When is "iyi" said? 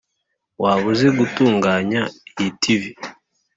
2.39-2.49